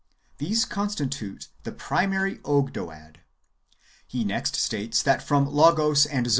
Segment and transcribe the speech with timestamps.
[0.39, 3.17] These constitute the primary Ogdoad.
[4.07, 6.29] He next states that from Logos and Zoe ten ^ Isa.